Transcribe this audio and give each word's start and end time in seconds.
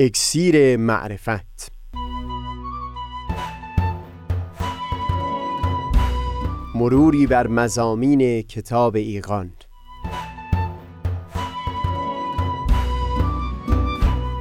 اکسیر 0.00 0.76
معرفت. 0.76 1.72
مروری 6.74 7.26
بر 7.26 7.46
مزامین 7.46 8.42
کتاب 8.42 8.96
ایقان 8.96 9.52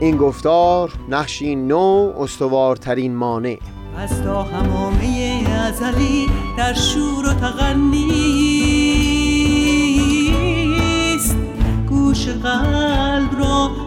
این 0.01 0.17
گفتار 0.17 0.93
نقشی 1.09 1.55
نو 1.55 2.13
استوارترین 2.17 3.15
مانع. 3.15 3.57
از 3.97 4.23
تا 4.23 4.43
همامه 4.43 5.43
ازلی 5.67 6.27
در 6.57 6.73
شور 6.73 7.29
و 7.29 7.33
تغنیست 7.33 8.57
گوش 11.89 12.27
قلب 12.27 13.39
را 13.39 13.86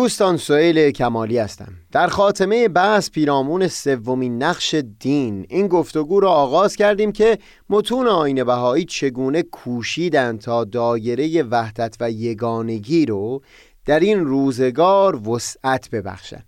دوستان 0.00 0.36
سئیل 0.36 0.90
کمالی 0.90 1.38
هستم. 1.38 1.72
در 1.92 2.06
خاتمه 2.06 2.68
بحث 2.68 3.10
پیرامون 3.10 3.68
سومین 3.68 4.42
نقش 4.42 4.74
دین. 5.00 5.46
این 5.48 5.68
گفتگو 5.68 6.20
را 6.20 6.30
آغاز 6.30 6.76
کردیم 6.76 7.12
که 7.12 7.38
متون 7.70 8.06
آین 8.06 8.44
بهایی 8.44 8.84
چگونه 8.84 9.42
کوشیدند 9.42 10.40
تا 10.40 10.64
دایره 10.64 11.42
وحدت 11.42 11.96
و 12.00 12.10
یگانگی 12.10 13.06
رو 13.06 13.42
در 13.86 14.00
این 14.00 14.24
روزگار 14.24 15.28
وسعت 15.28 15.90
ببخشند. 15.90 16.46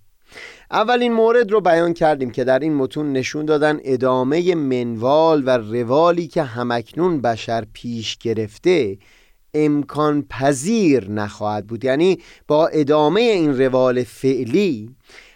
اولین 0.71 1.13
مورد 1.13 1.51
رو 1.51 1.61
بیان 1.61 1.93
کردیم 1.93 2.31
که 2.31 2.43
در 2.43 2.59
این 2.59 2.75
متون 2.75 3.11
نشون 3.11 3.45
دادن 3.45 3.79
ادامه 3.83 4.55
منوال 4.55 5.43
و 5.45 5.57
روالی 5.57 6.27
که 6.27 6.43
همکنون 6.43 7.21
بشر 7.21 7.65
پیش 7.73 8.17
گرفته 8.17 8.97
امکان 9.53 10.21
پذیر 10.29 11.11
نخواهد 11.11 11.67
بود. 11.67 11.85
یعنی 11.85 12.19
با 12.47 12.67
ادامه 12.67 13.21
این 13.21 13.57
روال 13.57 14.03
فعلی 14.03 14.89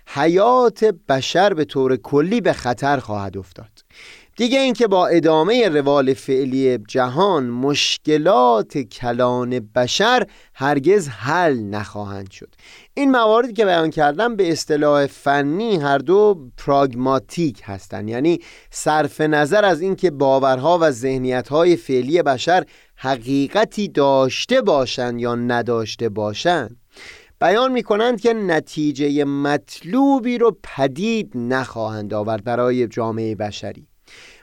حیات 0.08 0.84
بشر 0.84 1.54
به 1.54 1.66
طور 1.66 1.96
کلی 1.96 2.42
به 2.42 2.54
خطر 2.54 2.98
خواهد 3.00 3.38
افتاد. 3.38 3.87
دیگه 4.38 4.60
اینکه 4.60 4.88
با 4.88 5.08
ادامه 5.08 5.70
روال 5.70 6.14
فعلی 6.14 6.78
جهان 6.78 7.50
مشکلات 7.50 8.78
کلان 8.78 9.60
بشر 9.76 10.28
هرگز 10.54 11.08
حل 11.08 11.60
نخواهند 11.60 12.32
شد. 12.32 12.56
این 12.94 13.12
مواردی 13.12 13.54
که 13.54 13.66
بیان 13.66 13.90
کردم 13.90 14.36
به 14.36 14.52
اصطلاح 14.52 15.06
فنی 15.06 15.76
هر 15.76 15.98
دو 15.98 16.50
پراگماتیک 16.58 17.62
هستند. 17.64 18.10
یعنی 18.10 18.40
صرف 18.72 19.22
نظر 19.22 19.66
از 19.66 19.82
اینکه 19.82 20.12
باورها 20.12 20.78
و 20.82 20.92
ذهنیت‌های 20.92 21.76
فعلی 21.76 22.22
بشر 22.22 22.66
حقیقتی 22.96 23.88
داشته 23.88 24.62
باشند 24.62 25.20
یا 25.20 25.36
نداشته 25.36 26.10
باشند. 26.10 26.78
بیان 27.42 27.72
می 27.72 27.84
کنند 27.84 28.22
که 28.22 28.34
نتیجه 28.34 29.24
مطلوبی 29.26 30.38
رو 30.38 30.58
پدید 30.64 31.32
نخواهند 31.36 32.14
آورد 32.14 32.44
برای 32.44 32.88
جامعه 32.88 33.36
بشری. 33.36 33.88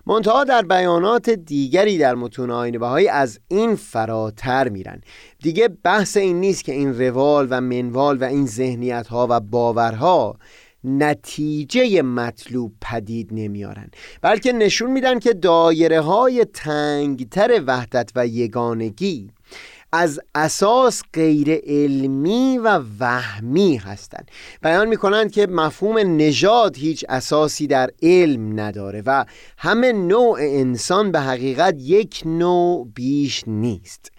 منتها 0.06 0.44
در 0.44 0.62
بیانات 0.62 1.30
دیگری 1.30 1.98
در 1.98 2.14
متون 2.14 2.50
آین 2.50 2.78
بهایی 2.78 3.08
از 3.08 3.40
این 3.48 3.76
فراتر 3.76 4.68
میرن. 4.68 5.00
دیگه 5.42 5.68
بحث 5.68 6.16
این 6.16 6.40
نیست 6.40 6.64
که 6.64 6.72
این 6.72 6.98
روال 7.00 7.46
و 7.50 7.60
منوال 7.60 8.18
و 8.18 8.24
این 8.24 8.46
ذهنیت 8.46 9.06
ها 9.06 9.26
و 9.30 9.40
باورها 9.40 10.38
نتیجه 10.84 12.02
مطلوب 12.02 12.72
پدید 12.80 13.28
نمیارن 13.32 13.90
بلکه 14.22 14.52
نشون 14.52 14.90
میدن 14.90 15.18
که 15.18 15.32
دایره 15.32 16.00
های 16.00 16.44
تنگتر 16.44 17.62
وحدت 17.66 18.10
و 18.14 18.26
یگانگی 18.26 19.30
از 19.96 20.20
اساس 20.34 21.02
غیر 21.12 21.60
علمی 21.66 22.58
و 22.58 22.80
وهمی 23.00 23.76
هستند. 23.76 24.30
بیان 24.62 24.88
می 24.88 24.96
کنند 24.96 25.32
که 25.32 25.46
مفهوم 25.46 25.98
نژاد 25.98 26.76
هیچ 26.76 27.04
اساسی 27.08 27.66
در 27.66 27.90
علم 28.02 28.60
نداره 28.60 29.02
و 29.06 29.24
همه 29.58 29.92
نوع 29.92 30.38
انسان 30.40 31.12
به 31.12 31.20
حقیقت 31.20 31.74
یک 31.78 32.22
نوع 32.26 32.88
بیش 32.94 33.44
نیست. 33.46 34.12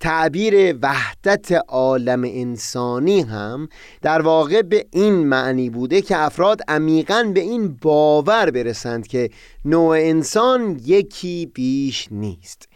تعبیر 0.00 0.76
وحدت 0.82 1.52
عالم 1.68 2.24
انسانی 2.24 3.20
هم 3.20 3.68
در 4.02 4.22
واقع 4.22 4.62
به 4.62 4.86
این 4.90 5.14
معنی 5.14 5.70
بوده 5.70 6.02
که 6.02 6.18
افراد 6.18 6.60
عمیقا 6.68 7.30
به 7.34 7.40
این 7.40 7.78
باور 7.82 8.50
برسند 8.50 9.06
که 9.06 9.30
نوع 9.64 9.96
انسان 9.96 10.80
یکی 10.84 11.50
بیش 11.54 12.08
نیست. 12.10 12.68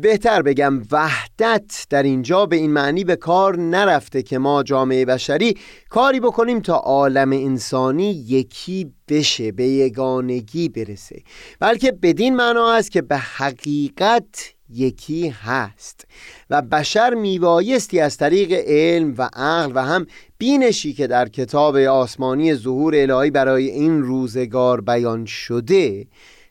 بهتر 0.00 0.42
بگم 0.42 0.82
وحدت 0.92 1.86
در 1.90 2.02
اینجا 2.02 2.46
به 2.46 2.56
این 2.56 2.72
معنی 2.72 3.04
به 3.04 3.16
کار 3.16 3.58
نرفته 3.58 4.22
که 4.22 4.38
ما 4.38 4.62
جامعه 4.62 5.04
بشری 5.04 5.56
کاری 5.88 6.20
بکنیم 6.20 6.60
تا 6.60 6.76
عالم 6.76 7.32
انسانی 7.32 8.10
یکی 8.10 8.92
بشه 9.08 9.52
به 9.52 9.64
یگانگی 9.64 10.68
برسه. 10.68 11.22
بلکه 11.60 11.92
بدین 11.92 12.36
معنا 12.36 12.72
است 12.72 12.90
که 12.90 13.02
به 13.02 13.16
حقیقت 13.16 14.54
یکی 14.70 15.28
هست 15.28 16.06
و 16.50 16.62
بشر 16.62 17.14
میبایستی 17.14 18.00
از 18.00 18.16
طریق 18.16 18.52
علم 18.66 19.14
و 19.18 19.28
عقل 19.32 19.72
و 19.74 19.78
هم 19.78 20.06
بینشی 20.38 20.92
که 20.92 21.06
در 21.06 21.28
کتاب 21.28 21.76
آسمانی 21.76 22.54
ظهور 22.54 22.94
الهی 22.96 23.30
برای 23.30 23.70
این 23.70 24.02
روزگار 24.02 24.80
بیان 24.80 25.24
شده 25.24 26.06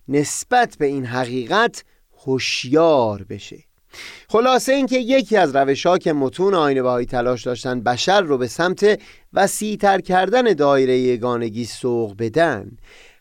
نسبت 0.08 0.76
به 0.80 0.86
این 0.86 1.06
حقیقت 1.06 1.84
هوشیار 2.26 3.24
بشه. 3.24 3.64
خلاصه 4.30 4.74
اینکه 4.74 5.00
یکی 5.00 5.38
از 5.38 5.56
روش 5.56 5.86
ها 5.86 5.98
که 5.98 6.14
متون 6.14 6.54
آینه 6.54 6.82
بهایی 6.82 7.06
تلاش 7.06 7.44
داشتن 7.44 7.82
بشر 7.82 8.22
رو 8.22 8.38
به 8.38 8.48
سمت 8.48 9.02
وسیعتر 9.34 10.02
کردن 10.02 10.42
دایره 10.42 10.98
یگانگی 10.98 11.66
سوق 11.66 12.16
بدن. 12.18 12.72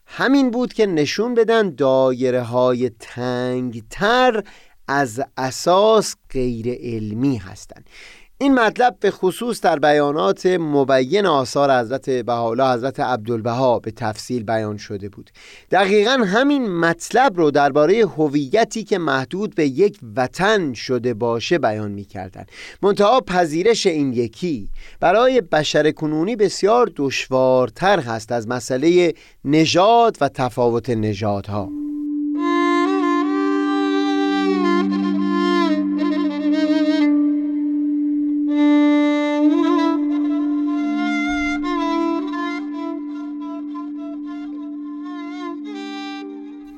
همین 0.07 0.51
بود 0.51 0.73
که 0.73 0.87
نشون 0.87 1.35
بدن 1.35 1.71
دایره 1.71 2.43
های 2.43 2.91
تنگتر 3.01 4.43
از 4.89 5.23
اساس 5.37 6.15
غیر 6.31 6.67
علمی 6.69 7.37
هستند 7.37 7.87
این 8.43 8.55
مطلب 8.55 8.97
به 9.01 9.11
خصوص 9.11 9.61
در 9.61 9.79
بیانات 9.79 10.47
مبین 10.47 11.27
آثار 11.27 11.81
حضرت 11.81 12.11
بهاءالله 12.11 12.73
حضرت 12.75 13.01
عبدالبها 13.01 13.79
به 13.79 13.91
تفصیل 13.91 14.43
بیان 14.45 14.77
شده 14.77 15.09
بود. 15.09 15.31
دقیقا 15.71 16.11
همین 16.11 16.69
مطلب 16.69 17.37
رو 17.37 17.51
درباره 17.51 18.07
هویتی 18.07 18.85
که 18.85 18.99
محدود 18.99 19.55
به 19.55 19.67
یک 19.67 19.99
وطن 20.17 20.73
شده 20.73 21.15
باشه 21.15 21.59
بیان 21.59 21.91
می 21.91 22.05
کردن 22.05 22.45
منتها 22.83 23.21
پذیرش 23.21 23.87
این 23.87 24.13
یکی 24.13 24.69
برای 25.01 25.41
بشر 25.41 25.91
کنونی 25.91 26.37
بسیار 26.37 26.91
دشوارتر 26.97 28.01
هست 28.01 28.33
از 28.33 28.49
مسئله 28.49 29.15
نژاد 29.45 30.17
و 30.21 30.29
تفاوت 30.29 30.91
نژادها. 30.91 31.69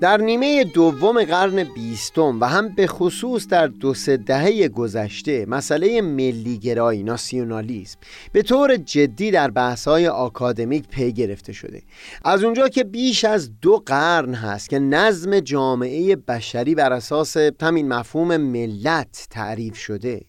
در 0.04 0.16
نیمه 0.16 0.64
دوم 0.64 1.24
قرن 1.24 1.64
بیستم 1.64 2.40
و 2.40 2.44
هم 2.44 2.68
به 2.68 2.86
خصوص 2.86 3.46
در 3.46 3.66
دو 3.66 3.94
سه 3.94 4.16
دهه 4.16 4.68
گذشته 4.68 5.46
مسئله 5.48 6.00
ملیگرایی 6.00 7.02
ناسیونالیسم 7.02 7.98
به 8.32 8.42
طور 8.42 8.76
جدی 8.76 9.30
در 9.30 9.50
بحث‌های 9.50 10.08
آکادمیک 10.08 10.88
پی 10.88 11.12
گرفته 11.12 11.52
شده. 11.52 11.82
از 12.24 12.44
اونجا 12.44 12.68
که 12.68 12.84
بیش 12.84 13.24
از 13.24 13.60
دو 13.60 13.82
قرن 13.86 14.34
هست 14.34 14.68
که 14.68 14.78
نظم 14.78 15.40
جامعه 15.40 16.16
بشری 16.16 16.74
بر 16.74 16.92
اساس 16.92 17.36
همین 17.62 17.88
مفهوم 17.88 18.36
ملت 18.36 19.26
تعریف 19.30 19.76
شده 19.76 20.20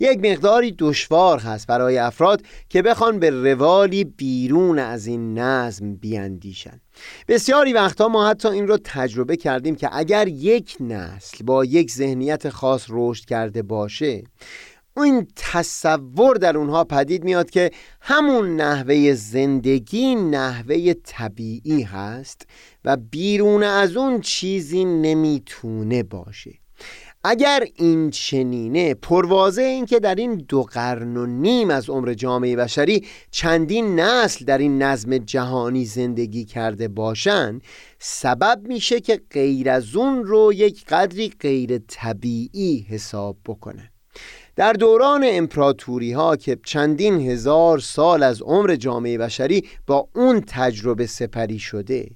یک 0.00 0.18
مقداری 0.18 0.74
دشوار 0.78 1.38
هست 1.38 1.66
برای 1.66 1.98
افراد 1.98 2.42
که 2.68 2.82
بخوان 2.82 3.18
به 3.18 3.30
روالی 3.30 4.04
بیرون 4.04 4.78
از 4.78 5.06
این 5.06 5.38
نظم 5.38 5.94
بیاندیشن. 5.94 6.80
بسیاری 7.28 7.72
وقتها 7.72 8.08
ما 8.08 8.28
حتی 8.28 8.48
این 8.48 8.68
رو 8.68 8.78
تجربه 8.84 9.36
کردیم 9.36 9.74
که 9.74 9.88
اگر 9.92 10.28
یک 10.28 10.76
نسل 10.80 11.44
با 11.44 11.64
یک 11.64 11.90
ذهنیت 11.90 12.48
خاص 12.48 12.86
رشد 12.88 13.24
کرده 13.24 13.62
باشه 13.62 14.22
این 14.96 15.26
تصور 15.36 16.36
در 16.36 16.56
اونها 16.56 16.84
پدید 16.84 17.24
میاد 17.24 17.50
که 17.50 17.70
همون 18.00 18.56
نحوه 18.56 19.14
زندگی 19.14 20.14
نحوه 20.14 20.92
طبیعی 21.04 21.82
هست 21.82 22.46
و 22.84 22.96
بیرون 22.96 23.62
از 23.62 23.96
اون 23.96 24.20
چیزی 24.20 24.84
نمی‌تونه 24.84 26.02
باشه. 26.02 26.61
اگر 27.24 27.64
این 27.74 28.10
چنینه 28.10 28.94
پروازه 28.94 29.62
این 29.62 29.86
که 29.86 30.00
در 30.00 30.14
این 30.14 30.34
دو 30.48 30.62
قرن 30.62 31.16
و 31.16 31.26
نیم 31.26 31.70
از 31.70 31.90
عمر 31.90 32.14
جامعه 32.14 32.56
بشری 32.56 33.06
چندین 33.30 34.00
نسل 34.00 34.44
در 34.44 34.58
این 34.58 34.82
نظم 34.82 35.18
جهانی 35.18 35.84
زندگی 35.84 36.44
کرده 36.44 36.88
باشند 36.88 37.62
سبب 37.98 38.60
میشه 38.64 39.00
که 39.00 39.20
غیر 39.30 39.70
از 39.70 39.96
اون 39.96 40.24
رو 40.24 40.52
یک 40.52 40.84
قدری 40.84 41.32
غیر 41.40 41.78
طبیعی 41.78 42.86
حساب 42.88 43.36
بکنه 43.46 43.92
در 44.56 44.72
دوران 44.72 45.24
امپراتوری 45.26 46.12
ها 46.12 46.36
که 46.36 46.58
چندین 46.64 47.20
هزار 47.20 47.78
سال 47.78 48.22
از 48.22 48.42
عمر 48.42 48.76
جامعه 48.76 49.18
بشری 49.18 49.64
با 49.86 50.08
اون 50.14 50.44
تجربه 50.46 51.06
سپری 51.06 51.58
شده 51.58 52.10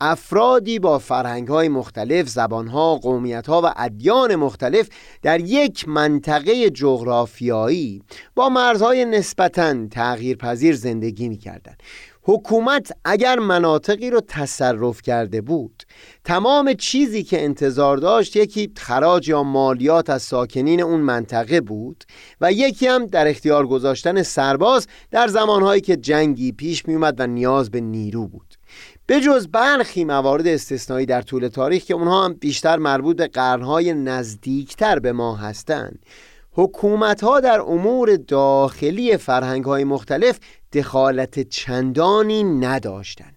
افرادی 0.00 0.78
با 0.78 0.98
فرهنگ 0.98 1.48
های 1.48 1.68
مختلف، 1.68 2.28
زبان 2.28 2.68
ها، 2.68 2.96
قومیت 2.96 3.46
ها 3.46 3.62
و 3.64 3.72
ادیان 3.76 4.36
مختلف 4.36 4.88
در 5.22 5.40
یک 5.40 5.88
منطقه 5.88 6.70
جغرافیایی 6.70 8.02
با 8.34 8.48
مرزهای 8.48 9.04
نسبتاً 9.04 9.86
تغییر 9.86 10.36
پذیر 10.36 10.76
زندگی 10.76 11.28
می 11.28 11.36
کردن. 11.36 11.76
حکومت 12.28 12.92
اگر 13.04 13.38
مناطقی 13.38 14.10
رو 14.10 14.20
تصرف 14.28 15.02
کرده 15.02 15.40
بود 15.40 15.82
تمام 16.24 16.74
چیزی 16.74 17.22
که 17.22 17.44
انتظار 17.44 17.96
داشت 17.96 18.36
یکی 18.36 18.72
خراج 18.76 19.28
یا 19.28 19.42
مالیات 19.42 20.10
از 20.10 20.22
ساکنین 20.22 20.82
اون 20.82 21.00
منطقه 21.00 21.60
بود 21.60 22.04
و 22.40 22.52
یکی 22.52 22.86
هم 22.86 23.06
در 23.06 23.28
اختیار 23.28 23.66
گذاشتن 23.66 24.22
سرباز 24.22 24.86
در 25.10 25.28
زمانهایی 25.28 25.80
که 25.80 25.96
جنگی 25.96 26.52
پیش 26.52 26.88
می 26.88 26.94
اومد 26.94 27.20
و 27.20 27.26
نیاز 27.26 27.70
به 27.70 27.80
نیرو 27.80 28.26
بود 28.26 28.54
به 29.06 29.20
جز 29.20 29.48
برخی 29.48 30.04
موارد 30.04 30.46
استثنایی 30.46 31.06
در 31.06 31.22
طول 31.22 31.48
تاریخ 31.48 31.84
که 31.84 31.94
اونها 31.94 32.24
هم 32.24 32.34
بیشتر 32.34 32.76
مربوط 32.76 33.16
به 33.16 33.26
قرنهای 33.26 33.94
نزدیکتر 33.94 34.98
به 34.98 35.12
ما 35.12 35.36
هستند. 35.36 35.98
حکومت 36.52 37.24
ها 37.24 37.40
در 37.40 37.60
امور 37.60 38.16
داخلی 38.16 39.16
فرهنگ 39.16 39.64
های 39.64 39.84
مختلف 39.84 40.38
دخالت 40.72 41.40
چندانی 41.40 42.44
نداشتند. 42.44 43.36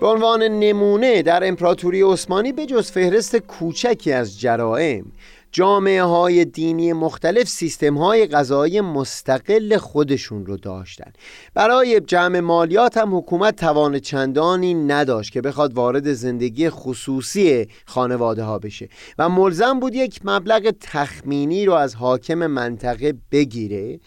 به 0.00 0.06
عنوان 0.06 0.42
نمونه 0.42 1.22
در 1.22 1.48
امپراتوری 1.48 2.02
عثمانی 2.02 2.52
به 2.52 2.66
جز 2.66 2.90
فهرست 2.90 3.36
کوچکی 3.36 4.12
از 4.12 4.40
جرائم 4.40 5.12
جامعه 5.52 6.02
های 6.02 6.44
دینی 6.44 6.92
مختلف 6.92 7.48
سیستم 7.48 7.98
های 7.98 8.26
غذایی 8.26 8.80
مستقل 8.80 9.76
خودشون 9.76 10.46
رو 10.46 10.56
داشتن. 10.56 11.12
برای 11.54 12.00
جمع 12.00 12.40
مالیات 12.40 12.96
هم 12.96 13.16
حکومت 13.16 13.56
توان 13.56 13.98
چندانی 13.98 14.74
نداشت 14.74 15.32
که 15.32 15.40
بخواد 15.40 15.74
وارد 15.74 16.12
زندگی 16.12 16.70
خصوصی 16.70 17.66
خانواده 17.86 18.42
ها 18.42 18.58
بشه 18.58 18.88
و 19.18 19.28
ملزم 19.28 19.80
بود 19.80 19.94
یک 19.94 20.20
مبلغ 20.24 20.74
تخمینی 20.80 21.66
رو 21.66 21.72
از 21.72 21.94
حاکم 21.94 22.46
منطقه 22.46 23.14
بگیره. 23.32 24.00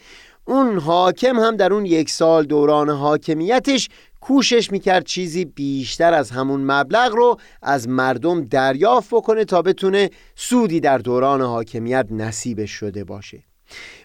اون 0.45 0.77
حاکم 0.77 1.39
هم 1.39 1.55
در 1.55 1.73
اون 1.73 1.85
یک 1.85 2.09
سال 2.09 2.45
دوران 2.45 2.89
حاکمیتش 2.89 3.89
کوشش 4.21 4.71
می‌کرد 4.71 5.05
چیزی 5.05 5.45
بیشتر 5.45 6.13
از 6.13 6.31
همون 6.31 6.71
مبلغ 6.71 7.15
رو 7.15 7.37
از 7.61 7.89
مردم 7.89 8.41
دریافت 8.41 9.09
بکنه 9.13 9.45
تا 9.45 9.61
بتونه 9.61 10.09
سودی 10.35 10.79
در 10.79 10.97
دوران 10.97 11.41
حاکمیت 11.41 12.07
نصیبش 12.11 12.71
شده 12.71 13.03
باشه. 13.03 13.43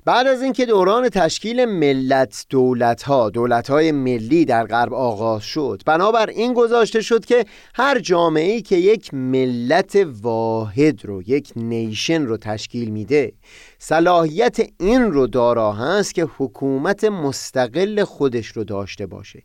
بعد 0.04 0.26
از 0.26 0.42
اینکه 0.42 0.66
دوران 0.66 1.08
تشکیل 1.08 1.64
ملت 1.64 2.46
دولت 2.50 3.02
ها 3.02 3.30
دولت 3.30 3.70
های 3.70 3.92
ملی 3.92 4.44
در 4.44 4.66
غرب 4.66 4.94
آغاز 4.94 5.42
شد 5.42 5.82
بنابر 5.86 6.30
این 6.30 6.54
گذاشته 6.54 7.00
شد 7.00 7.24
که 7.24 7.44
هر 7.74 7.98
جامعه 7.98 8.52
ای 8.52 8.62
که 8.62 8.76
یک 8.76 9.14
ملت 9.14 10.06
واحد 10.22 11.04
رو 11.04 11.22
یک 11.26 11.52
نیشن 11.56 12.22
رو 12.22 12.36
تشکیل 12.36 12.90
میده 12.90 13.32
صلاحیت 13.78 14.56
این 14.80 15.02
رو 15.02 15.26
دارا 15.26 15.72
هست 15.72 16.14
که 16.14 16.28
حکومت 16.38 17.04
مستقل 17.04 18.04
خودش 18.04 18.46
رو 18.46 18.64
داشته 18.64 19.06
باشه. 19.06 19.42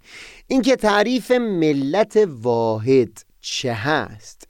اینکه 0.48 0.76
تعریف 0.76 1.32
ملت 1.32 2.28
واحد 2.28 3.24
چه 3.42 3.74
هست؟ 3.74 4.48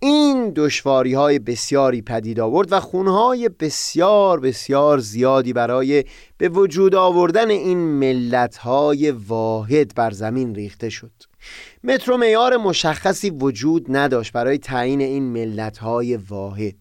این 0.00 0.52
دشواری 0.56 1.14
های 1.14 1.38
بسیاری 1.38 2.02
پدید 2.02 2.40
آورد 2.40 2.72
و 2.72 2.80
خونهای 2.80 3.48
بسیار 3.48 4.40
بسیار 4.40 4.98
زیادی 4.98 5.52
برای 5.52 6.04
به 6.36 6.48
وجود 6.48 6.94
آوردن 6.94 7.50
این 7.50 7.78
ملت 7.78 8.56
های 8.56 9.10
واحد 9.10 9.94
بر 9.94 10.10
زمین 10.10 10.54
ریخته 10.54 10.88
شد. 10.88 11.10
متر 11.84 12.12
و 12.12 12.16
معیار 12.16 12.56
مشخصی 12.56 13.30
وجود 13.30 13.86
نداشت 13.88 14.32
برای 14.32 14.58
تعیین 14.58 15.00
این 15.00 15.22
ملت 15.22 15.78
های 15.78 16.16
واحد. 16.16 16.76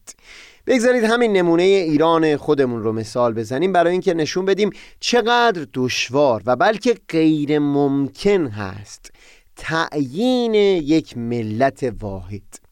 بگذارید 0.67 1.03
همین 1.03 1.33
نمونه 1.33 1.63
ایران 1.63 2.37
خودمون 2.37 2.83
رو 2.83 2.93
مثال 2.93 3.33
بزنیم 3.33 3.73
برای 3.73 3.91
اینکه 3.91 4.13
نشون 4.13 4.45
بدیم 4.45 4.69
چقدر 4.99 5.67
دشوار 5.73 6.41
و 6.45 6.55
بلکه 6.55 6.95
غیر 7.09 7.59
ممکن 7.59 8.47
هست 8.47 9.11
تعیین 9.55 10.53
یک 10.53 11.17
ملت 11.17 11.93
واحد. 11.99 12.66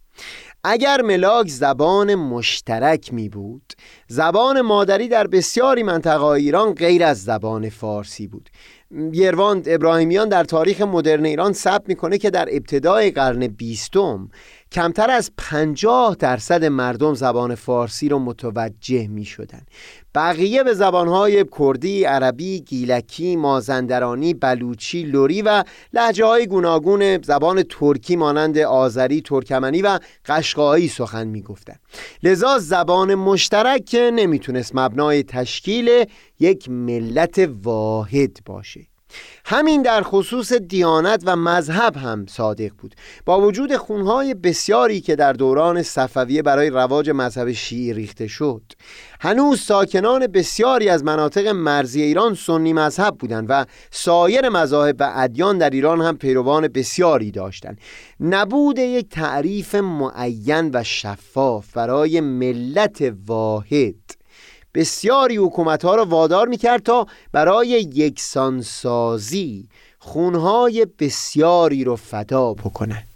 اگر 0.63 1.01
ملاک 1.01 1.47
زبان 1.47 2.15
مشترک 2.15 3.13
می 3.13 3.29
بود 3.29 3.73
زبان 4.07 4.61
مادری 4.61 5.07
در 5.07 5.27
بسیاری 5.27 5.83
منطقه 5.83 6.23
ایران 6.23 6.73
غیر 6.73 7.03
از 7.03 7.23
زبان 7.23 7.69
فارسی 7.69 8.27
بود. 8.27 8.49
یرواند 9.11 9.69
ابراهیمیان 9.69 10.29
در 10.29 10.43
تاریخ 10.43 10.81
مدرن 10.81 11.25
ایران 11.25 11.53
ثبت 11.53 11.83
می‌کنه 11.87 12.17
که 12.17 12.29
در 12.29 12.47
ابتدای 12.51 13.11
قرن 13.11 13.47
بیستم 13.47 14.29
کمتر 14.75 15.11
از 15.11 15.31
پنجاه 15.37 16.15
درصد 16.15 16.65
مردم 16.65 17.13
زبان 17.13 17.55
فارسی 17.55 18.09
رو 18.09 18.19
متوجه 18.19 19.07
می 19.07 19.25
شدن 19.25 19.61
بقیه 20.15 20.63
به 20.63 20.73
زبانهای 20.73 21.45
کردی، 21.59 22.03
عربی، 22.03 22.59
گیلکی، 22.59 23.35
مازندرانی، 23.35 24.33
بلوچی، 24.33 25.03
لوری 25.03 25.41
و 25.41 25.63
لحجه 25.93 26.25
های 26.25 26.47
گوناگون 26.47 27.21
زبان 27.21 27.63
ترکی 27.63 28.15
مانند 28.15 28.57
آذری، 28.57 29.21
ترکمنی 29.21 29.81
و 29.81 29.99
قشقایی 30.25 30.87
سخن 30.87 31.27
می 31.27 31.41
گفتن. 31.41 31.75
لذا 32.23 32.59
زبان 32.59 33.15
مشترک 33.15 33.95
نمی‌تونست 34.13 34.71
مبنای 34.75 35.23
تشکیل 35.23 36.05
یک 36.39 36.69
ملت 36.69 37.49
واحد 37.63 38.37
باشه 38.45 38.87
همین 39.45 39.81
در 39.81 40.01
خصوص 40.03 40.53
دیانت 40.53 41.23
و 41.25 41.35
مذهب 41.35 41.97
هم 41.97 42.25
صادق 42.29 42.71
بود. 42.77 42.95
با 43.25 43.41
وجود 43.41 43.75
خونهای 43.75 44.33
بسیاری 44.33 45.01
که 45.01 45.15
در 45.15 45.33
دوران 45.33 45.83
صفویه 45.83 46.41
برای 46.41 46.69
رواج 46.69 47.09
مذهب 47.09 47.51
شیعی 47.51 47.93
ریخته 47.93 48.27
شد. 48.27 48.61
هنوز 49.21 49.61
ساکنان 49.61 50.27
بسیاری 50.27 50.89
از 50.89 51.03
مناطق 51.03 51.47
مرزی 51.47 52.01
ایران 52.01 52.35
سنی 52.35 52.73
مذهب 52.73 53.15
بودند 53.15 53.45
و 53.49 53.65
سایر 53.91 54.49
مذاهب 54.49 54.95
و 54.99 55.11
ادیان 55.15 55.57
در 55.57 55.69
ایران 55.69 56.01
هم 56.01 56.17
پیروان 56.17 56.67
بسیاری 56.67 57.31
داشتند. 57.31 57.77
نبود 58.19 58.79
یک 58.79 59.09
تعریف 59.09 59.75
معین 59.75 60.69
و 60.73 60.83
شفاف 60.83 61.73
برای 61.73 62.21
ملت 62.21 63.13
واحد. 63.27 64.24
بسیاری 64.75 65.37
حکومت 65.37 65.85
ها 65.85 65.95
را 65.95 66.05
وادار 66.05 66.47
می‌کرد 66.47 66.83
تا 66.83 67.07
برای 67.31 67.67
یکسانسازی 67.93 69.69
خونهای 69.99 70.87
بسیاری 70.99 71.83
رو 71.83 71.95
فدا 71.95 72.53
بکنند. 72.53 73.14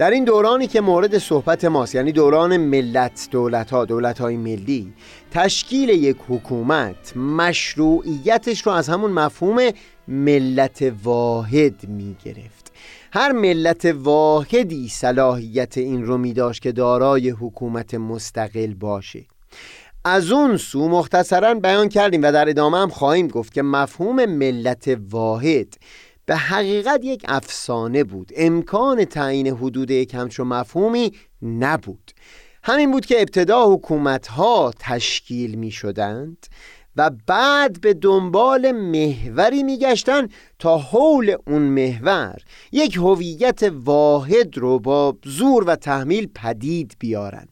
در 0.00 0.10
این 0.10 0.24
دورانی 0.24 0.66
که 0.66 0.80
مورد 0.80 1.18
صحبت 1.18 1.64
ماست 1.64 1.94
یعنی 1.94 2.12
دوران 2.12 2.56
ملت 2.56 3.28
دولت 3.30 3.70
ها 3.70 3.84
دولت 3.84 4.18
های 4.18 4.36
ملی 4.36 4.92
تشکیل 5.30 5.88
یک 5.88 6.16
حکومت 6.28 7.16
مشروعیتش 7.16 8.66
رو 8.66 8.72
از 8.72 8.88
همون 8.88 9.10
مفهوم 9.10 9.70
ملت 10.08 10.92
واحد 11.04 11.88
می 11.88 12.16
گرفت 12.24 12.72
هر 13.12 13.32
ملت 13.32 13.84
واحدی 13.84 14.88
صلاحیت 14.88 15.78
این 15.78 16.06
رو 16.06 16.18
می 16.18 16.32
داشت 16.32 16.62
که 16.62 16.72
دارای 16.72 17.30
حکومت 17.30 17.94
مستقل 17.94 18.74
باشه. 18.74 19.24
از 20.04 20.30
اون 20.30 20.56
سو 20.56 20.88
مختصرا 20.88 21.54
بیان 21.54 21.88
کردیم 21.88 22.22
و 22.22 22.32
در 22.32 22.48
ادامه 22.48 22.78
هم 22.78 22.88
خواهیم 22.88 23.28
گفت 23.28 23.54
که 23.54 23.62
مفهوم 23.62 24.24
ملت 24.24 24.98
واحد 25.10 25.76
به 26.30 26.36
حقیقت 26.36 27.04
یک 27.04 27.24
افسانه 27.28 28.04
بود. 28.04 28.32
امکان 28.36 29.04
تعیین 29.04 29.46
حدود 29.46 29.90
یک 29.90 30.14
همچون 30.14 30.46
مفهومی 30.46 31.12
نبود. 31.42 32.10
همین 32.62 32.90
بود 32.90 33.06
که 33.06 33.20
ابتدا 33.20 33.74
حکومت 33.74 34.26
ها 34.26 34.72
تشکیل 34.78 35.54
می 35.54 35.70
شدند 35.70 36.46
و 36.96 37.10
بعد 37.26 37.80
به 37.80 37.94
دنبال 37.94 38.72
محوری 38.72 39.62
میگشتن 39.62 40.28
تا 40.58 40.78
حول 40.78 41.36
اون 41.46 41.62
محور 41.62 42.38
یک 42.72 42.96
هویت 42.96 43.62
واحد 43.62 44.58
رو 44.58 44.78
با 44.78 45.16
زور 45.24 45.64
و 45.64 45.76
تحمیل 45.76 46.28
پدید 46.34 46.96
بیارن 46.98 47.48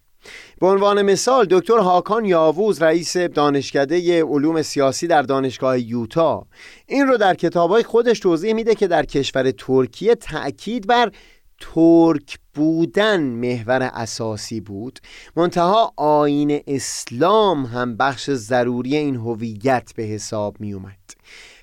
به 0.61 0.67
عنوان 0.67 1.03
مثال 1.03 1.47
دکتر 1.51 1.79
هاکان 1.79 2.25
یاووز 2.25 2.83
رئیس 2.83 3.17
دانشکده 3.17 4.25
علوم 4.25 4.63
سیاسی 4.63 5.07
در 5.07 5.23
دانشگاه 5.23 5.81
یوتا. 5.81 6.47
این 6.87 7.07
رو 7.07 7.17
در 7.17 7.35
کتابای 7.35 7.83
خودش 7.83 8.21
توضیح 8.21 8.53
میده 8.55 8.75
که 8.75 8.87
در 8.87 9.05
کشور 9.05 9.51
ترکیه 9.51 10.15
تأکید 10.15 10.87
بر 10.87 11.13
ترک 11.61 12.39
بودن 12.55 13.21
محور 13.21 13.83
اساسی 13.83 14.61
بود. 14.61 14.99
منتها 15.37 15.93
آین 15.97 16.61
اسلام 16.67 17.67
هم 17.67 17.97
بخش 17.97 18.31
ضروری 18.31 18.97
این 18.97 19.17
هویت 19.17 19.93
به 19.97 20.03
حساب 20.03 20.61
می 20.61 20.73
اومد 20.73 20.99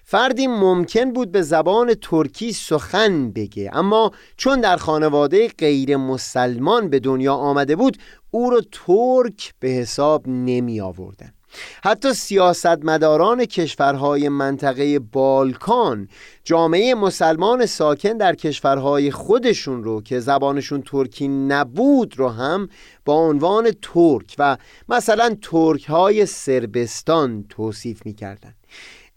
فردی 0.08 0.48
ممکن 0.48 1.14
بود 1.14 1.32
به 1.32 1.42
زبان 1.42 1.94
ترکی 1.94 2.54
سخن 2.54 3.32
بگه 3.32 3.70
اما 3.74 4.12
چون 4.38 4.62
در 4.62 4.78
خانواده 4.78 5.48
غیر 5.48 5.98
مسلمان 5.98 6.90
به 6.90 7.00
دنیا 7.00 7.34
آمده 7.34 7.76
بود 7.76 7.98
او 8.32 8.50
رو 8.50 8.62
ترک 8.72 9.54
به 9.60 9.68
حساب 9.68 10.28
نمی 10.28 10.82
آوردن. 10.82 11.32
حتی 11.84 12.14
سیاستمداران 12.14 13.46
کشورهای 13.46 14.30
منطقه 14.30 15.00
بالکان 15.00 16.10
جامعه 16.44 16.96
مسلمان 16.96 17.66
ساکن 17.66 18.18
در 18.18 18.36
کشورهای 18.36 19.12
خودشون 19.12 19.84
رو 19.84 20.02
که 20.02 20.20
زبانشون 20.20 20.82
ترکی 20.82 21.28
نبود 21.28 22.20
رو 22.20 22.30
هم 22.30 22.70
با 23.06 23.14
عنوان 23.14 23.72
ترک 23.82 24.36
و 24.40 24.58
مثلا 24.90 25.38
ترک 25.42 25.86
های 25.86 26.26
سربستان 26.26 27.46
توصیف 27.50 28.06
می‌کردن. 28.06 28.54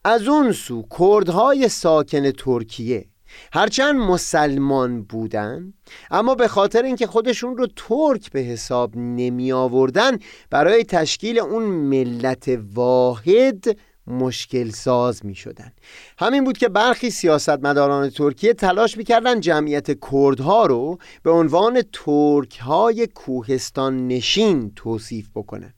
از 0.08 0.28
اون 0.28 0.52
سو 0.52 0.84
کردهای 0.98 1.68
ساکن 1.68 2.30
ترکیه 2.30 3.04
هرچند 3.52 3.96
مسلمان 3.96 5.02
بودن 5.02 5.72
اما 6.10 6.34
به 6.34 6.48
خاطر 6.48 6.82
اینکه 6.82 7.06
خودشون 7.06 7.56
رو 7.56 7.66
ترک 7.76 8.30
به 8.30 8.40
حساب 8.40 8.96
نمی 8.96 9.52
آوردن 9.52 10.18
برای 10.50 10.84
تشکیل 10.84 11.38
اون 11.38 11.62
ملت 11.62 12.58
واحد 12.74 13.78
مشکل 14.06 14.70
ساز 14.70 15.26
می 15.26 15.34
شدن. 15.34 15.72
همین 16.18 16.44
بود 16.44 16.58
که 16.58 16.68
برخی 16.68 17.10
سیاستمداران 17.10 18.10
ترکیه 18.10 18.54
تلاش 18.54 18.96
می‌کردن 18.96 19.40
جمعیت 19.40 20.10
کردها 20.10 20.66
رو 20.66 20.98
به 21.22 21.30
عنوان 21.30 21.82
ترک 21.92 22.58
های 22.58 23.06
کوهستان 23.06 24.08
نشین 24.08 24.72
توصیف 24.76 25.28
بکنن 25.34 25.74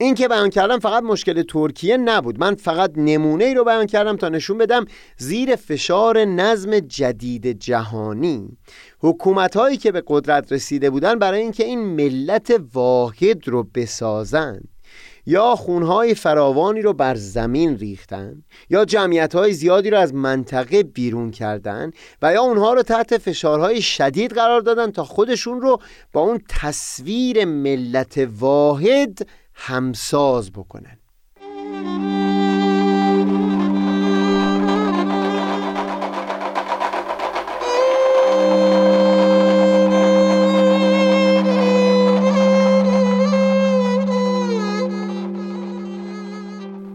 این 0.00 0.14
که 0.14 0.28
بیان 0.28 0.50
کردم 0.50 0.78
فقط 0.78 1.02
مشکل 1.02 1.42
ترکیه 1.42 1.96
نبود. 1.96 2.40
من 2.40 2.54
فقط 2.54 2.92
نمونه 2.96 3.44
ای 3.44 3.54
رو 3.54 3.64
بیان 3.64 3.86
کردم 3.86 4.16
تا 4.16 4.28
نشون 4.28 4.58
بدم 4.58 4.84
زیر 5.16 5.56
فشار 5.56 6.24
نظم 6.24 6.80
جدید 6.80 7.46
جهانی. 7.46 8.58
حکومت 9.00 9.56
هایی 9.56 9.76
که 9.76 9.92
به 9.92 10.02
قدرت 10.06 10.52
رسیده 10.52 10.90
بودن 10.90 11.18
برای 11.18 11.40
اینکه 11.40 11.64
این 11.64 11.80
ملت 11.80 12.60
واحد 12.74 13.48
رو 13.48 13.62
بسازن 13.74 14.60
یا 15.26 15.56
خونهای 15.56 16.14
فراوانی 16.14 16.82
رو 16.82 16.92
بر 16.92 17.14
زمین 17.14 17.78
ریختن 17.78 18.44
یا 18.70 18.84
جمعیت 18.84 19.34
های 19.34 19.52
زیادی 19.52 19.90
رو 19.90 19.98
از 19.98 20.14
منطقه 20.14 20.82
بیرون 20.82 21.30
کردن 21.30 21.90
و 22.22 22.32
یا 22.32 22.42
اونها 22.42 22.72
رو 22.72 22.82
تحت 22.82 23.18
فشارهای 23.18 23.82
شدید 23.82 24.32
قرار 24.32 24.60
دادن 24.60 24.90
تا 24.90 25.04
خودشون 25.04 25.60
رو 25.60 25.80
با 26.12 26.20
اون 26.20 26.40
تصویر 26.48 27.44
ملت 27.44 28.28
واحد 28.38 29.28
همساز 29.60 30.50
بکنن. 30.50 30.98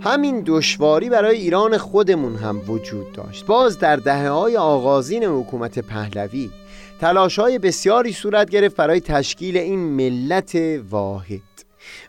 همین 0.02 0.44
دشواری 0.46 1.10
برای 1.10 1.38
ایران 1.38 1.78
خودمون 1.78 2.36
هم 2.36 2.62
وجود 2.68 3.12
داشت. 3.12 3.46
باز 3.46 3.80
در 3.80 3.96
دهه 3.96 4.30
های 4.30 4.58
آغازین 4.58 5.24
حکومت 5.24 5.80
پهلوی 5.80 6.50
تلاش 7.02 7.40
های 7.40 7.60
بسیاری 7.60 8.14
صورت 8.14 8.50
گرفت 8.50 8.76
برای 8.76 9.00
تشکیل 9.00 9.58
این 9.58 9.80
ملت 9.80 10.56
واحد. 10.90 11.42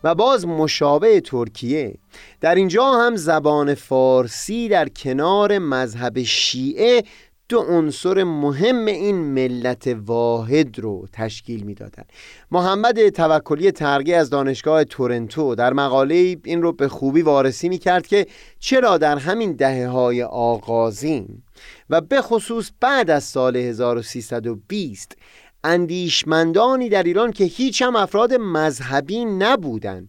و 0.04 0.14
باز 0.14 0.46
مشابه 0.46 1.20
ترکیه 1.20 1.94
در 2.40 2.54
اینجا 2.54 2.92
هم 2.92 3.16
زبان 3.16 3.74
فارسی 3.74 4.68
در 4.68 4.88
کنار 4.88 5.58
مذهب 5.58 6.22
شیعه 6.22 7.04
دو 7.48 7.58
عنصر 7.58 8.24
مهم 8.24 8.86
این 8.86 9.16
ملت 9.16 9.96
واحد 10.06 10.78
رو 10.78 11.06
تشکیل 11.12 11.62
می‌دادند. 11.62 12.12
محمد 12.50 13.08
توکلی 13.08 13.70
ترقی 13.70 14.14
از 14.14 14.30
دانشگاه 14.30 14.84
تورنتو 14.84 15.54
در 15.54 15.72
مقاله 15.72 16.36
این 16.44 16.62
رو 16.62 16.72
به 16.72 16.88
خوبی 16.88 17.22
وارسی 17.22 17.68
می 17.68 17.78
کرد 17.78 18.06
که 18.06 18.26
چرا 18.58 18.98
در 18.98 19.18
همین 19.18 19.52
دهه 19.52 19.88
های 19.88 20.22
آغازین 20.22 21.42
و 21.90 22.00
به 22.00 22.22
خصوص 22.22 22.70
بعد 22.80 23.10
از 23.10 23.24
سال 23.24 23.56
1320 23.56 25.16
اندیشمندانی 25.64 26.88
در 26.88 27.02
ایران 27.02 27.32
که 27.32 27.44
هیچ 27.44 27.82
هم 27.82 27.96
افراد 27.96 28.34
مذهبی 28.34 29.24
نبودند 29.24 30.08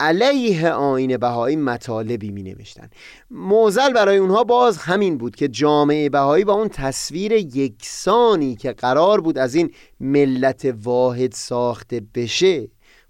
علیه 0.00 0.70
آین 0.70 1.16
بهایی 1.16 1.56
مطالبی 1.56 2.30
می 2.30 2.42
نوشتن 2.42 2.90
موزل 3.30 3.92
برای 3.92 4.16
اونها 4.16 4.44
باز 4.44 4.76
همین 4.76 5.18
بود 5.18 5.36
که 5.36 5.48
جامعه 5.48 6.08
بهایی 6.08 6.44
با 6.44 6.52
اون 6.52 6.68
تصویر 6.68 7.32
یکسانی 7.32 8.56
که 8.56 8.72
قرار 8.72 9.20
بود 9.20 9.38
از 9.38 9.54
این 9.54 9.70
ملت 10.00 10.74
واحد 10.82 11.32
ساخته 11.32 12.02
بشه 12.14 12.68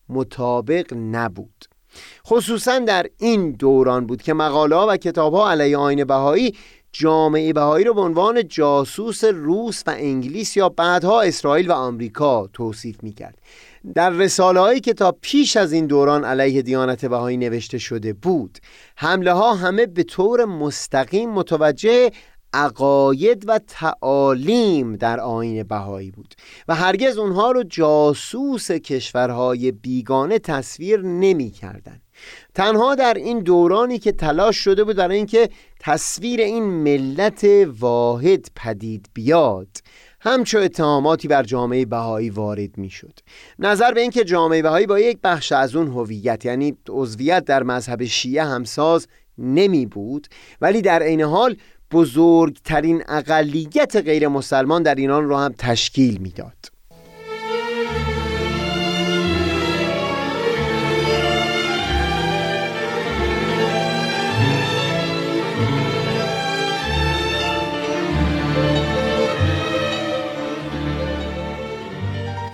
مطابق 0.08 0.94
نبود. 0.94 1.64
خصوصا 2.26 2.78
در 2.78 3.06
این 3.18 3.52
دوران 3.52 4.06
بود 4.06 4.22
که 4.22 4.34
مقاله 4.34 4.76
و 4.76 4.96
کتاب 4.96 5.34
ها 5.34 5.50
علیه 5.50 5.76
آین 5.76 6.04
بهایی 6.04 6.54
جامعه 6.92 7.52
بهایی 7.52 7.84
رو 7.84 7.94
به 7.94 8.00
عنوان 8.00 8.48
جاسوس 8.48 9.24
روس 9.24 9.82
و 9.86 9.90
انگلیس 9.90 10.56
یا 10.56 10.68
بعدها 10.68 11.20
اسرائیل 11.20 11.70
و 11.70 11.72
آمریکا 11.72 12.46
توصیف 12.52 13.02
می‌کرد 13.02 13.38
در 13.94 14.10
رساله 14.10 14.60
هایی 14.60 14.80
که 14.80 14.92
تا 14.92 15.16
پیش 15.20 15.56
از 15.56 15.72
این 15.72 15.86
دوران 15.86 16.24
علیه 16.24 16.62
دیانت 16.62 17.04
بهایی 17.04 17.36
نوشته 17.36 17.78
شده 17.78 18.12
بود 18.12 18.58
حمله 18.96 19.32
ها 19.32 19.54
همه 19.54 19.86
به 19.86 20.02
طور 20.02 20.44
مستقیم 20.44 21.30
متوجه 21.30 22.10
عقاید 22.52 23.44
و 23.48 23.58
تعالیم 23.58 24.96
در 24.96 25.20
آین 25.20 25.62
بهایی 25.62 26.10
بود 26.10 26.34
و 26.68 26.74
هرگز 26.74 27.18
اونها 27.18 27.50
رو 27.50 27.62
جاسوس 27.62 28.70
کشورهای 28.70 29.72
بیگانه 29.72 30.38
تصویر 30.38 31.00
نمی 31.02 31.50
کردن. 31.50 32.00
تنها 32.54 32.94
در 32.94 33.14
این 33.14 33.38
دورانی 33.38 33.98
که 33.98 34.12
تلاش 34.12 34.56
شده 34.56 34.84
بود 34.84 34.96
برای 34.96 35.16
اینکه 35.16 35.50
تصویر 35.82 36.40
این 36.40 36.64
ملت 36.64 37.46
واحد 37.78 38.46
پدید 38.56 39.06
بیاد 39.14 39.68
همچو 40.20 40.58
اتهاماتی 40.58 41.28
بر 41.28 41.42
جامعه 41.42 41.84
بهایی 41.84 42.30
وارد 42.30 42.78
می 42.78 42.90
شد 42.90 43.18
نظر 43.58 43.92
به 43.92 44.00
اینکه 44.00 44.24
جامعه 44.24 44.62
بهایی 44.62 44.86
با 44.86 45.00
یک 45.00 45.18
بخش 45.24 45.52
از 45.52 45.76
اون 45.76 45.86
هویت 45.86 46.44
یعنی 46.44 46.76
عضویت 46.88 47.44
در 47.44 47.62
مذهب 47.62 48.04
شیعه 48.04 48.44
همساز 48.44 49.06
نمی 49.38 49.86
بود 49.86 50.26
ولی 50.60 50.82
در 50.82 51.02
عین 51.02 51.20
حال 51.20 51.56
بزرگترین 51.90 53.02
اقلیت 53.08 53.96
غیر 53.96 54.28
مسلمان 54.28 54.82
در 54.82 54.94
ایران 54.94 55.28
را 55.28 55.40
هم 55.40 55.54
تشکیل 55.58 56.16
می‌داد. 56.16 56.79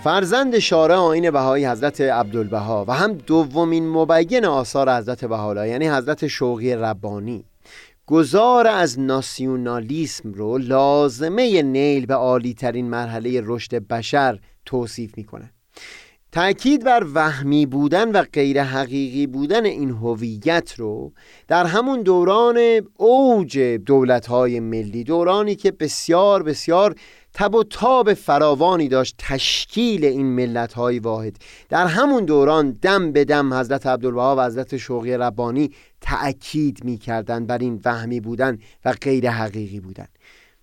فرزند 0.07 0.59
شارع 0.59 0.95
آین 0.95 1.31
بهایی 1.31 1.67
حضرت 1.67 2.01
عبدالبها 2.01 2.85
و 2.89 2.93
هم 2.93 3.13
دومین 3.13 3.89
مبین 3.89 4.45
آثار 4.45 4.97
حضرت 4.97 5.25
بهاءالله 5.25 5.69
یعنی 5.69 5.89
حضرت 5.89 6.27
شوقی 6.27 6.75
ربانی. 6.75 7.45
گذار 8.07 8.67
از 8.67 9.01
ناسیونالیسم 9.01 10.33
رو 10.33 10.59
لازمه 10.59 11.63
نیل 11.63 12.07
به 12.07 12.15
عالی 12.15 12.55
ترین 12.55 12.91
مرحله 12.91 13.43
رشد 13.45 13.75
بشر 13.75 14.39
توصیف 14.65 15.17
می‌کنه. 15.17 15.53
تأکید 16.37 16.85
بر 16.85 17.07
وهمی 17.15 17.67
بودن 17.67 18.13
و 18.13 18.23
غیر 18.33 18.63
حقیقی 18.63 19.27
بودن 19.27 19.65
این 19.65 19.91
هویت 19.91 20.75
رو 20.77 21.13
در 21.49 21.67
همون 21.67 22.03
دوران 22.03 22.59
اوج 22.97 23.59
دولت‌های 23.59 24.61
ملی 24.61 25.05
دورانی 25.05 25.55
که 25.55 25.73
بسیار 25.73 26.43
بسیار 26.43 26.95
تب 27.35 27.55
و 27.55 27.65
تاب 27.65 28.15
فراوانی 28.15 28.89
داشت 28.89 29.15
تشکیل 29.19 30.05
این 30.05 30.27
ملت 30.27 30.73
های 30.73 30.99
واحد. 30.99 31.37
در 31.69 31.87
همون 31.87 32.25
دوران 32.25 32.71
دم 32.71 33.13
به 33.13 33.25
دم 33.25 33.55
حضرت 33.55 33.87
عبدالبها 33.87 34.37
و 34.37 34.45
حضرت 34.45 34.77
شوقی 34.77 35.13
ربانی 35.13 35.71
تأکید 36.01 36.85
می 36.85 36.99
کردن 36.99 37.47
بر 37.47 37.59
این 37.59 37.81
وهمی 37.85 38.21
بودن 38.21 38.59
و 38.85 38.93
غیر 38.93 39.31
حقیقی 39.31 39.81
بودن. 39.81 40.07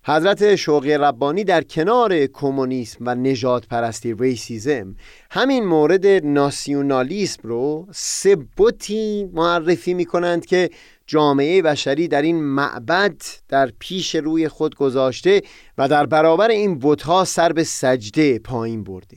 حضرت 0.06 0.56
شوقی 0.56 0.94
ربانی 0.94 1.44
در 1.44 1.62
کنار 1.62 2.26
کمونیسم 2.26 2.98
و 3.06 3.14
نجات 3.14 3.66
پرستی 3.66 4.14
ریسیزم 4.14 4.96
همین 5.30 5.64
مورد 5.64 6.06
ناسیونالیسم 6.06 7.48
رو 7.48 7.86
سه 7.92 8.36
بوتی 8.36 9.30
معرفی 9.32 9.94
می 9.94 10.04
کنند 10.04 10.46
که 10.46 10.70
جامعه 11.06 11.62
بشری 11.62 12.08
در 12.08 12.22
این 12.22 12.44
معبد 12.44 13.22
در 13.48 13.72
پیش 13.78 14.14
روی 14.14 14.48
خود 14.48 14.74
گذاشته 14.74 15.42
و 15.78 15.88
در 15.88 16.06
برابر 16.06 16.48
این 16.48 16.78
بتها 16.82 17.24
سر 17.24 17.52
به 17.52 17.64
سجده 17.64 18.38
پایین 18.38 18.84
برده. 18.84 19.16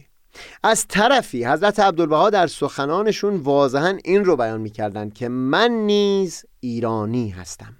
از 0.64 0.88
طرفی 0.88 1.46
حضرت 1.46 1.80
عبدالبها 1.80 2.30
در 2.30 2.48
سخنانشون 2.48 3.36
واضحا 3.36 3.98
این 4.04 4.26
رو 4.26 4.36
بیان 4.36 4.62
می‌کردند 4.62 5.14
که 5.14 5.28
من 5.30 5.72
نیز 5.72 6.46
ایرانی 6.60 7.30
هستم. 7.30 7.76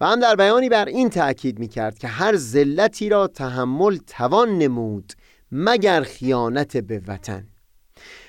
و 0.00 0.06
هم 0.06 0.20
در 0.20 0.36
بیانی 0.36 0.68
بر 0.68 0.84
این 0.84 1.10
تأکید 1.10 1.58
می‌کرد 1.58 1.98
که 1.98 2.08
هر 2.08 2.36
ذلتی 2.36 3.08
را 3.08 3.26
تحمل 3.26 3.96
توان 3.96 4.58
نمود 4.58 5.12
مگر 5.52 6.02
خیانت 6.02 6.76
به 6.76 7.02
وطن. 7.06 7.46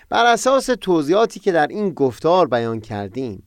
بر 0.10 0.26
اساس 0.26 0.66
توضیحاتی 0.82 1.40
که 1.40 1.52
در 1.52 1.68
این 1.68 1.90
گفتار 1.90 2.48
بیان 2.48 2.80
کردیم 2.80 3.44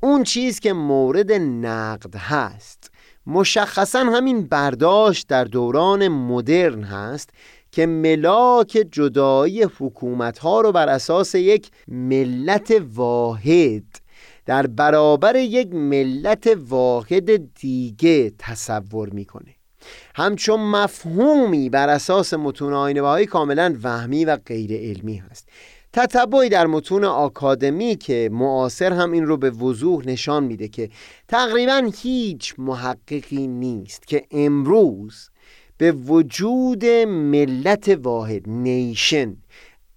اون 0.00 0.24
چیز 0.24 0.60
که 0.60 0.72
مورد 0.72 1.32
نقد 1.32 2.16
هست 2.16 2.90
مشخصا 3.26 3.98
همین 3.98 4.46
برداشت 4.46 5.28
در 5.28 5.44
دوران 5.44 6.08
مدرن 6.08 6.82
هست 6.82 7.30
که 7.72 7.86
ملاک 7.86 8.86
جدایی 8.92 9.62
حکومت 9.62 10.38
ها 10.38 10.60
رو 10.60 10.72
بر 10.72 10.88
اساس 10.88 11.34
یک 11.34 11.70
ملت 11.88 12.82
واحد 12.94 14.05
در 14.46 14.66
برابر 14.66 15.36
یک 15.36 15.74
ملت 15.74 16.58
واحد 16.68 17.54
دیگه 17.54 18.32
تصور 18.38 19.10
می‌کنه. 19.10 19.54
همچون 20.14 20.60
مفهومی 20.60 21.70
بر 21.70 21.88
اساس 21.88 22.34
متون 22.34 22.72
آین 22.72 23.24
کاملا 23.24 23.76
وهمی 23.82 24.24
و 24.24 24.36
غیر 24.36 24.72
علمی 24.72 25.16
هست. 25.16 25.48
تتبعی 25.92 26.48
در 26.48 26.66
متون 26.66 27.04
آکادمی 27.04 27.96
که 27.96 28.28
معاصر 28.32 28.92
هم 28.92 29.12
این 29.12 29.26
رو 29.26 29.36
به 29.36 29.50
وضوح 29.50 30.06
نشان 30.06 30.44
میده 30.44 30.68
که 30.68 30.90
تقریبا 31.28 31.90
هیچ 32.02 32.54
محققی 32.58 33.46
نیست 33.46 34.06
که 34.06 34.24
امروز 34.30 35.30
به 35.78 35.92
وجود 35.92 36.84
ملت 37.06 37.98
واحد 38.02 38.48
نیشن 38.48 39.36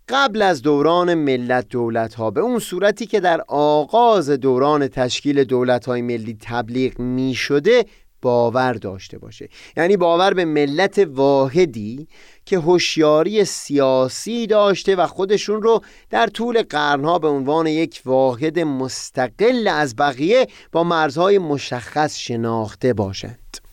قبل 0.09 0.41
از 0.41 0.61
دوران 0.61 1.13
ملت 1.13 1.69
دولت 1.69 2.13
ها 2.13 2.31
به 2.31 2.41
اون 2.41 2.59
صورتی 2.59 3.05
که 3.05 3.19
در 3.19 3.41
آغاز 3.47 4.29
دوران 4.29 4.87
تشکیل 4.87 5.43
دولت 5.43 5.85
های 5.85 6.01
ملی 6.01 6.37
تبلیغ 6.41 6.99
می 6.99 7.33
شده 7.33 7.85
باور 8.21 8.73
داشته 8.73 9.17
باشه. 9.17 9.49
یعنی 9.77 9.97
باور 9.97 10.33
به 10.33 10.45
ملت 10.45 11.07
واحدی 11.07 12.07
که 12.45 12.59
هوشیاری 12.59 13.45
سیاسی 13.45 14.47
داشته 14.47 14.95
و 14.95 15.07
خودشون 15.07 15.61
رو 15.61 15.81
در 16.09 16.27
طول 16.27 16.63
قرنها 16.63 17.19
به 17.19 17.27
عنوان 17.27 17.67
یک 17.67 18.01
واحد 18.05 18.59
مستقل 18.59 19.67
از 19.67 19.95
بقیه 19.95 20.47
با 20.71 20.83
مرزهای 20.83 21.39
مشخص 21.39 22.17
شناخته 22.17 22.93
باشند. 22.93 23.68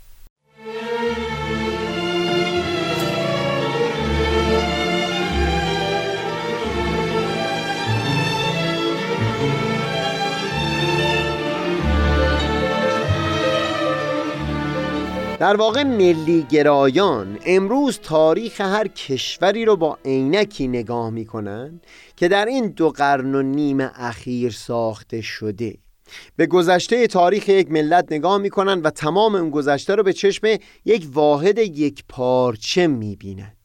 در 15.38 15.56
واقع 15.56 15.82
ملی 15.82 16.46
گرایان 16.50 17.38
امروز 17.46 17.98
تاریخ 17.98 18.60
هر 18.60 18.88
کشوری 18.88 19.64
رو 19.64 19.76
با 19.76 19.98
عینکی 20.04 20.68
نگاه 20.68 21.10
می‌کنن 21.10 21.80
که 22.16 22.28
در 22.28 22.44
این 22.46 22.66
دو 22.66 22.90
قرن 22.90 23.34
و 23.34 23.42
نیم 23.42 23.80
اخیر 23.80 24.52
ساخته 24.52 25.20
شده. 25.20 25.74
به 26.36 26.46
گذشته 26.46 27.06
تاریخ 27.06 27.48
یک 27.48 27.70
ملت 27.70 28.12
نگاه 28.12 28.38
می‌کنن 28.38 28.80
و 28.80 28.90
تمام 28.90 29.34
اون 29.34 29.50
گذشته 29.50 29.94
رو 29.94 30.02
به 30.02 30.12
چشم 30.12 30.46
یک 30.84 31.08
واحد 31.12 31.58
یک 31.58 32.04
پارچه 32.08 32.86
می‌بینن. 32.86 33.55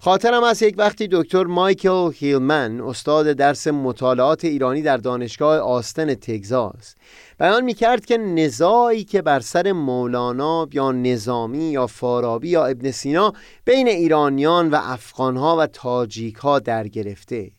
خاطرم 0.00 0.42
از 0.42 0.62
یک 0.62 0.74
وقتی 0.78 1.08
دکتر 1.12 1.44
مایکل 1.44 2.10
هیلمن 2.14 2.80
استاد 2.80 3.32
درس 3.32 3.66
مطالعات 3.66 4.44
ایرانی 4.44 4.82
در 4.82 4.96
دانشگاه 4.96 5.58
آستن 5.58 6.14
تگزاس 6.14 6.94
بیان 7.38 7.64
می 7.64 7.74
کرد 7.74 8.06
که 8.06 8.16
نزاعی 8.16 9.04
که 9.04 9.22
بر 9.22 9.40
سر 9.40 9.72
مولانا 9.72 10.68
یا 10.72 10.92
نظامی 10.92 11.70
یا 11.70 11.86
فارابی 11.86 12.48
یا 12.48 12.66
ابن 12.66 12.90
سینا 12.90 13.32
بین 13.64 13.88
ایرانیان 13.88 14.70
و 14.70 14.78
افغانها 14.82 15.56
و 15.56 15.66
تاجیک 15.66 16.36
در 16.64 16.88
گرفته. 16.88 17.50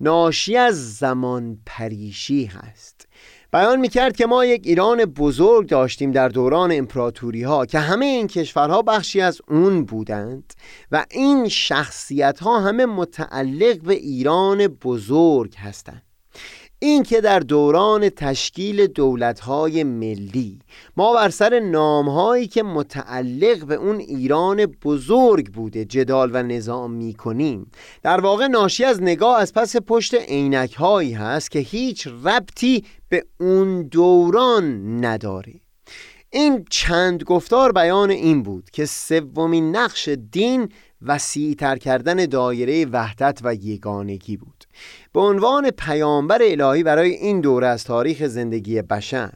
ناشی 0.00 0.56
از 0.56 0.96
زمان 0.96 1.58
پریشی 1.66 2.44
هست. 2.44 3.08
بیان 3.52 3.80
می‌کرد 3.80 4.16
که 4.16 4.26
ما 4.26 4.44
یک 4.44 4.62
ایران 4.64 5.04
بزرگ 5.04 5.68
داشتیم 5.68 6.10
در 6.10 6.28
دوران 6.28 6.72
امپراتوری 6.72 7.42
ها 7.42 7.66
که 7.66 7.78
همه 7.78 8.06
این 8.06 8.26
کشورها 8.26 8.82
بخشی 8.82 9.20
از 9.20 9.40
اون 9.48 9.84
بودند 9.84 10.54
و 10.92 11.06
این 11.10 11.48
شخصیت 11.48 12.40
ها 12.40 12.60
همه 12.60 12.86
متعلق 12.86 13.80
به 13.80 13.94
ایران 13.94 14.66
بزرگ 14.66 15.54
هستند. 15.56 16.11
این 16.82 17.02
که 17.02 17.20
در 17.20 17.40
دوران 17.40 18.08
تشکیل 18.08 18.86
دولتهای 18.86 19.84
ملی 19.84 20.58
ما 20.96 21.14
بر 21.14 21.28
سر 21.30 21.60
نامهایی 21.60 22.46
که 22.46 22.62
متعلق 22.62 23.64
به 23.64 23.74
اون 23.74 23.98
ایران 23.98 24.66
بزرگ 24.66 25.52
بوده 25.52 25.84
جدال 25.84 26.30
و 26.32 26.42
نظام 26.42 26.90
می 26.90 27.14
کنیم 27.14 27.70
در 28.02 28.20
واقع 28.20 28.46
ناشی 28.46 28.84
از 28.84 29.02
نگاه 29.02 29.40
از 29.40 29.52
پس 29.52 29.76
پشت 29.76 30.14
عینک 30.14 30.74
هایی 30.74 31.12
هست 31.12 31.50
که 31.50 31.58
هیچ 31.58 32.06
ربطی 32.06 32.84
به 33.08 33.24
اون 33.40 33.82
دوران 33.82 35.04
نداره. 35.04 35.54
این 36.30 36.64
چند 36.70 37.22
گفتار 37.22 37.72
بیان 37.72 38.10
این 38.10 38.42
بود 38.42 38.70
که 38.70 38.86
سومین 38.86 39.76
نقش 39.76 40.08
دین 40.08 40.68
وسیعتر 41.02 41.76
کردن 41.76 42.26
دایره 42.26 42.86
وحدت 42.86 43.38
و 43.42 43.54
یگانگی 43.54 44.36
بود. 44.36 44.64
به 45.12 45.20
عنوان 45.20 45.70
پیامبر 45.70 46.38
الهی 46.42 46.82
برای 46.82 47.10
این 47.10 47.40
دوره 47.40 47.66
از 47.66 47.84
تاریخ 47.84 48.26
زندگی 48.26 48.82
بشر. 48.82 49.32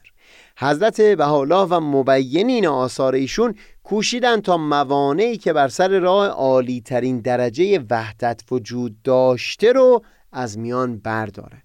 حضرت 0.58 1.00
بهاءالله 1.00 1.62
و 1.70 1.80
مبینین 1.80 2.66
آثار 2.66 3.14
ایشون 3.14 3.54
کوشیدند 3.84 4.42
تا 4.42 4.56
موانعی 4.56 5.36
که 5.36 5.52
بر 5.52 5.68
سر 5.68 5.98
راه 5.98 6.26
عالی 6.26 6.80
ترین 6.80 7.20
درجه 7.20 7.84
وحدت 7.90 8.42
وجود 8.50 9.02
داشته 9.02 9.72
رو 9.72 10.02
از 10.32 10.58
میان 10.58 10.98
برداره 10.98 11.62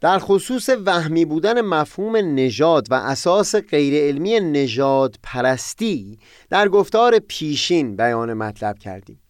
در 0.00 0.18
خصوص 0.18 0.68
وهمی 0.86 1.24
بودن 1.24 1.60
مفهوم 1.60 2.16
نژاد 2.16 2.86
و 2.90 2.94
اساس 2.94 3.54
غیر 3.54 4.08
علمی 4.08 4.40
نژاد 4.40 5.16
پرستی 5.22 6.18
در 6.50 6.68
گفتار 6.68 7.18
پیشین 7.18 7.96
بیان 7.96 8.34
مطلب 8.34 8.78
کردیم. 8.78 9.20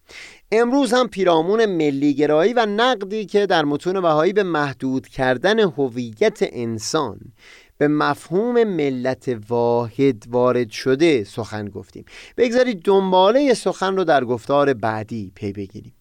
امروز 0.60 0.92
هم 0.92 1.08
پیرامون 1.08 1.66
ملیگرایی 1.66 2.52
و 2.52 2.66
نقدی 2.66 3.26
که 3.26 3.46
در 3.46 3.64
متون 3.64 4.00
بهایی 4.00 4.32
به 4.32 4.42
محدود 4.42 5.08
کردن 5.08 5.60
هویت 5.60 6.38
انسان 6.42 7.20
به 7.78 7.88
مفهوم 7.88 8.64
ملت 8.64 9.36
واحد 9.48 10.24
وارد 10.28 10.70
شده 10.70 11.24
سخن 11.24 11.68
گفتیم. 11.68 12.04
بگذارید 12.36 12.82
دنباله 12.82 13.54
سخن 13.54 13.96
رو 13.96 14.04
در 14.04 14.24
گفتار 14.24 14.74
بعدی 14.74 15.32
پی 15.34 15.52
بگیریم. 15.52 15.94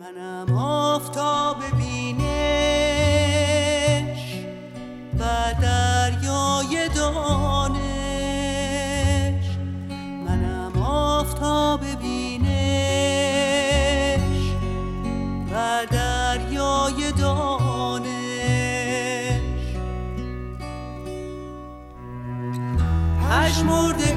منم 0.00 0.56
آفتاب 0.56 1.56
بینش 1.78 2.22
و 5.18 5.24
دریای 5.62 6.88
دانش. 6.96 7.82
منم 10.26 10.82
آفتاب 10.82 11.80
دریای 15.90 17.12
دانش. 17.18 18.12
پشمردگان 23.20 24.11